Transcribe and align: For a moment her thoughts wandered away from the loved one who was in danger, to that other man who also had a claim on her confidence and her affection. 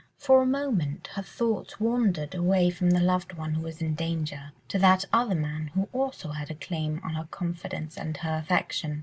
For 0.17 0.41
a 0.41 0.47
moment 0.47 1.09
her 1.13 1.21
thoughts 1.21 1.79
wandered 1.79 2.33
away 2.33 2.71
from 2.71 2.89
the 2.89 2.99
loved 2.99 3.33
one 3.33 3.53
who 3.53 3.61
was 3.61 3.83
in 3.83 3.93
danger, 3.93 4.51
to 4.69 4.79
that 4.79 5.05
other 5.13 5.35
man 5.35 5.67
who 5.75 5.89
also 5.93 6.31
had 6.31 6.49
a 6.49 6.55
claim 6.55 6.99
on 7.03 7.13
her 7.13 7.27
confidence 7.29 7.99
and 7.99 8.17
her 8.17 8.33
affection. 8.37 8.99